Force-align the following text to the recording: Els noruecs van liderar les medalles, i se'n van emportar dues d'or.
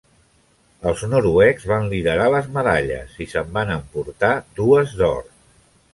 Els 0.91 1.03
noruecs 1.11 1.67
van 1.73 1.85
liderar 1.91 2.25
les 2.35 2.49
medalles, 2.57 3.13
i 3.27 3.27
se'n 3.35 3.53
van 3.59 3.75
emportar 3.77 4.35
dues 4.61 4.97
d'or. 5.03 5.21